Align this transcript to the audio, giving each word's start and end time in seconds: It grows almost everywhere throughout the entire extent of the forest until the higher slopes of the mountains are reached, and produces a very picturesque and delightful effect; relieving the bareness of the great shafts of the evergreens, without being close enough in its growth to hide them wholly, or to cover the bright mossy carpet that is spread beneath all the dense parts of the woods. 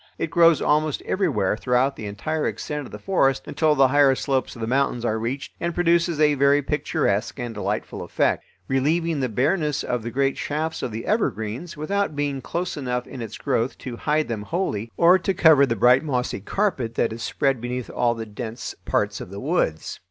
It 0.17 0.31
grows 0.31 0.63
almost 0.63 1.03
everywhere 1.03 1.55
throughout 1.55 1.95
the 1.95 2.07
entire 2.07 2.47
extent 2.47 2.87
of 2.87 2.91
the 2.91 2.97
forest 2.97 3.43
until 3.45 3.75
the 3.75 3.89
higher 3.89 4.15
slopes 4.15 4.55
of 4.55 4.59
the 4.61 4.65
mountains 4.65 5.05
are 5.05 5.19
reached, 5.19 5.53
and 5.59 5.75
produces 5.75 6.19
a 6.19 6.33
very 6.33 6.63
picturesque 6.63 7.37
and 7.39 7.53
delightful 7.53 8.01
effect; 8.01 8.43
relieving 8.67 9.19
the 9.19 9.29
bareness 9.29 9.83
of 9.83 10.01
the 10.01 10.09
great 10.09 10.39
shafts 10.39 10.81
of 10.81 10.91
the 10.91 11.05
evergreens, 11.05 11.77
without 11.77 12.15
being 12.15 12.41
close 12.41 12.75
enough 12.77 13.05
in 13.05 13.21
its 13.21 13.37
growth 13.37 13.77
to 13.77 13.95
hide 13.95 14.27
them 14.27 14.41
wholly, 14.41 14.91
or 14.97 15.19
to 15.19 15.35
cover 15.35 15.67
the 15.67 15.75
bright 15.75 16.01
mossy 16.03 16.39
carpet 16.39 16.95
that 16.95 17.13
is 17.13 17.21
spread 17.21 17.61
beneath 17.61 17.87
all 17.91 18.15
the 18.15 18.25
dense 18.25 18.73
parts 18.85 19.21
of 19.21 19.29
the 19.29 19.39
woods. 19.39 19.99